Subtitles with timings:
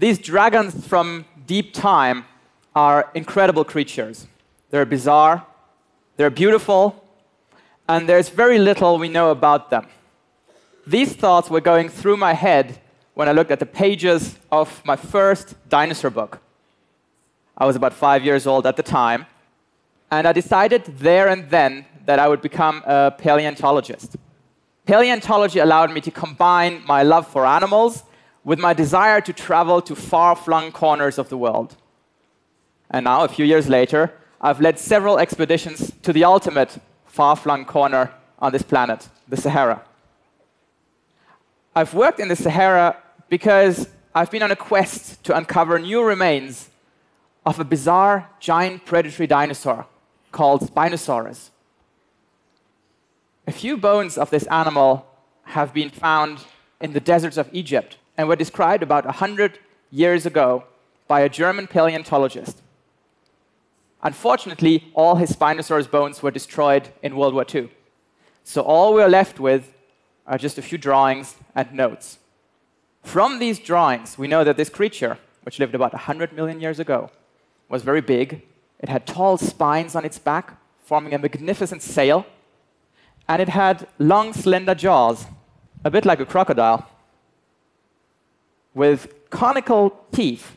[0.00, 2.24] These dragons from deep time
[2.74, 4.26] are incredible creatures.
[4.70, 5.44] They're bizarre,
[6.16, 7.04] they're beautiful,
[7.86, 9.88] and there's very little we know about them.
[10.86, 12.80] These thoughts were going through my head
[13.12, 16.40] when I looked at the pages of my first dinosaur book.
[17.58, 19.26] I was about five years old at the time,
[20.10, 24.16] and I decided there and then that I would become a paleontologist.
[24.86, 28.04] Paleontology allowed me to combine my love for animals
[28.44, 31.76] with my desire to travel to far flung corners of the world.
[32.90, 37.64] And now, a few years later, I've led several expeditions to the ultimate far flung
[37.64, 39.82] corner on this planet, the Sahara.
[41.74, 42.96] I've worked in the Sahara
[43.28, 46.70] because I've been on a quest to uncover new remains
[47.46, 49.86] of a bizarre giant predatory dinosaur
[50.32, 51.50] called Spinosaurus.
[53.46, 55.06] A few bones of this animal
[55.44, 56.40] have been found
[56.80, 59.58] in the deserts of Egypt and were described about 100
[59.90, 60.64] years ago
[61.08, 62.60] by a German paleontologist.
[64.02, 67.70] Unfortunately, all his Spinosaurus bones were destroyed in World War II.
[68.44, 69.72] So all we're left with
[70.26, 72.18] are just a few drawings and notes.
[73.02, 77.10] From these drawings, we know that this creature, which lived about 100 million years ago,
[77.70, 78.42] was very big.
[78.80, 82.26] It had tall spines on its back, forming a magnificent sail,
[83.26, 85.24] and it had long, slender jaws,
[85.86, 86.86] a bit like a crocodile,
[88.74, 90.56] with conical teeth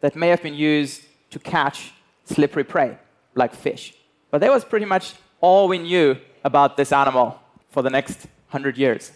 [0.00, 1.92] that may have been used to catch
[2.24, 2.98] slippery prey,
[3.34, 3.94] like fish.
[4.30, 8.76] But that was pretty much all we knew about this animal for the next 100
[8.76, 9.12] years.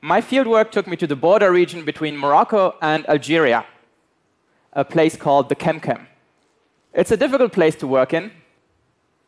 [0.00, 3.66] My fieldwork took me to the border region between Morocco and Algeria,
[4.72, 6.06] a place called the Kemkem.
[6.94, 8.30] It's a difficult place to work in.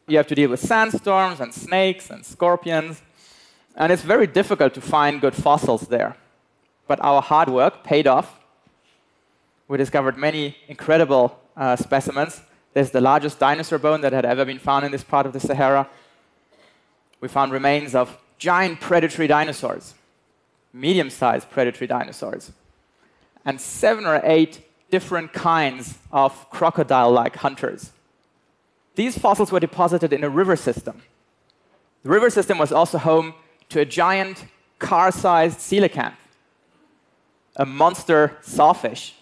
[0.07, 3.03] You have to deal with sandstorms and snakes and scorpions,
[3.77, 6.17] and it's very difficult to find good fossils there.
[6.87, 8.41] But our hard work paid off.
[9.69, 12.41] We discovered many incredible uh, specimens.
[12.75, 15.41] There's the largest dinosaur bone that had ever been found in this part of the
[15.41, 15.89] Sahara.
[17.21, 19.95] We found remains of giant predatory dinosaurs,
[20.73, 22.53] medium sized predatory dinosaurs,
[23.45, 27.93] and seven or eight different kinds of crocodile like hunters.
[28.97, 31.03] These fossils were deposited in a river system.
[32.03, 33.35] The river system was also home
[33.71, 34.47] to a giant
[34.79, 36.15] car sized coelacanth,
[37.57, 39.15] a monster sawfish.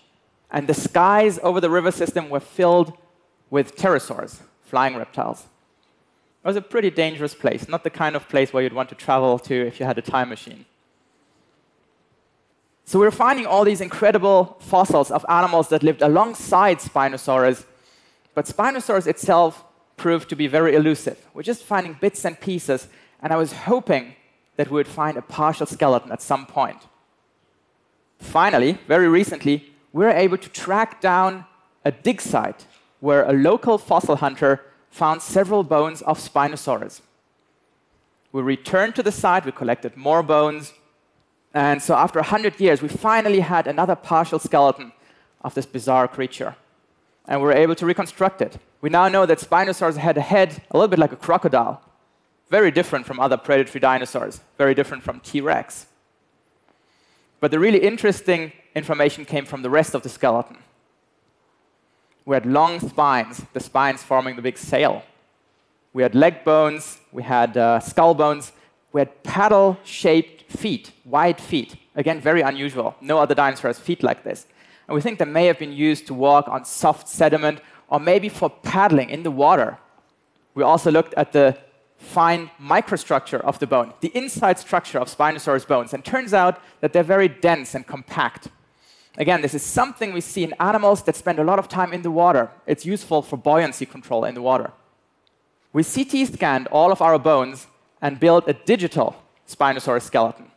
[0.50, 2.94] And the skies over the river system were filled
[3.50, 5.46] with pterosaurs, flying reptiles.
[6.42, 8.94] It was a pretty dangerous place, not the kind of place where you'd want to
[8.94, 10.64] travel to if you had a time machine.
[12.86, 17.66] So we're finding all these incredible fossils of animals that lived alongside Spinosaurus,
[18.34, 19.62] but Spinosaurus itself
[19.98, 21.22] proved to be very elusive.
[21.34, 22.88] We're just finding bits and pieces,
[23.20, 24.14] and I was hoping
[24.58, 26.80] that we would find a partial skeleton at some point.
[28.18, 31.44] Finally, very recently, we were able to track down
[31.84, 32.66] a dig site
[32.98, 34.60] where a local fossil hunter
[34.90, 37.00] found several bones of Spinosaurus.
[38.32, 40.74] We returned to the site, we collected more bones,
[41.54, 44.92] and so after 100 years, we finally had another partial skeleton
[45.42, 46.56] of this bizarre creature.
[47.26, 48.58] And we were able to reconstruct it.
[48.80, 51.80] We now know that Spinosaurus had a head a little bit like a crocodile,
[52.50, 55.86] very different from other predatory dinosaurs, very different from T Rex.
[57.40, 60.58] But the really interesting information came from the rest of the skeleton.
[62.24, 65.02] We had long spines, the spines forming the big sail.
[65.92, 68.52] We had leg bones, we had uh, skull bones,
[68.92, 71.76] we had paddle shaped feet, wide feet.
[71.94, 72.96] Again, very unusual.
[73.00, 74.46] No other dinosaur has feet like this.
[74.86, 78.28] And we think they may have been used to walk on soft sediment or maybe
[78.28, 79.78] for paddling in the water.
[80.54, 81.56] We also looked at the
[81.98, 86.92] fine microstructure of the bone, the inside structure of Spinosaurus bones, and turns out that
[86.92, 88.48] they're very dense and compact.
[89.18, 92.02] Again, this is something we see in animals that spend a lot of time in
[92.02, 92.50] the water.
[92.66, 94.70] It's useful for buoyancy control in the water.
[95.72, 97.66] We CT scanned all of our bones
[98.00, 99.16] and built a digital
[99.46, 100.50] Spinosaurus skeleton.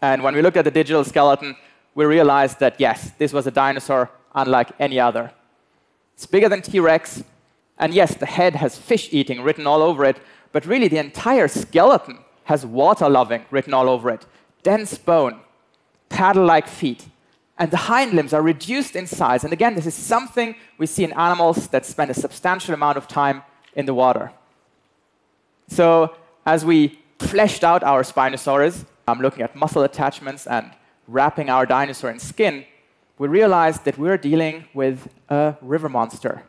[0.00, 1.54] And when we looked at the digital skeleton,
[1.94, 5.32] we realized that yes, this was a dinosaur unlike any other.
[6.14, 7.22] It's bigger than T Rex,
[7.80, 10.18] and yes, the head has fish eating written all over it,
[10.52, 14.26] but really the entire skeleton has water loving written all over it.
[14.62, 15.40] Dense bone,
[16.10, 17.08] paddle like feet,
[17.58, 19.44] and the hind limbs are reduced in size.
[19.44, 23.08] And again, this is something we see in animals that spend a substantial amount of
[23.08, 23.42] time
[23.74, 24.30] in the water.
[25.68, 30.70] So, as we fleshed out our Spinosaurus, I'm looking at muscle attachments and
[31.06, 32.64] wrapping our dinosaur in skin,
[33.18, 36.42] we realized that we're dealing with a river monster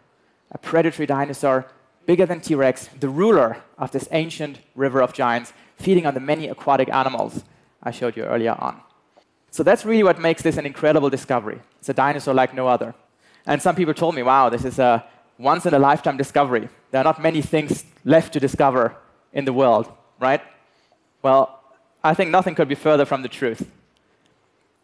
[0.52, 1.66] a predatory dinosaur
[2.06, 6.20] bigger than T Rex, the ruler of this ancient river of giants, feeding on the
[6.20, 7.44] many aquatic animals
[7.82, 8.82] I showed you earlier on.
[9.50, 11.60] So that's really what makes this an incredible discovery.
[11.80, 12.94] It's a dinosaur like no other.
[13.46, 15.04] And some people told me, wow, this is a
[15.38, 16.70] once in a lifetime discovery.
[16.92, 18.96] There are not many things left to discover
[19.34, 20.42] in the world, right?
[21.22, 21.60] Well,
[22.04, 23.70] I think nothing could be further from the truth.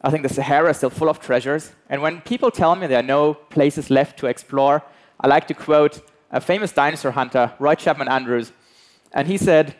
[0.01, 1.71] I think the Sahara is still full of treasures.
[1.89, 4.83] And when people tell me there are no places left to explore,
[5.19, 8.51] I like to quote a famous dinosaur hunter, Roy Chapman Andrews.
[9.13, 9.75] And he said,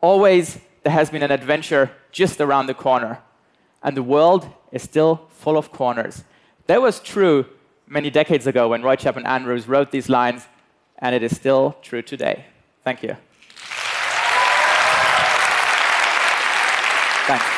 [0.00, 3.18] Always there has been an adventure just around the corner,
[3.82, 6.24] and the world is still full of corners.
[6.66, 7.46] That was true
[7.86, 10.46] many decades ago when Roy Chapman Andrews wrote these lines,
[10.98, 12.44] and it is still true today.
[12.84, 13.16] Thank you.
[17.26, 17.57] Thanks.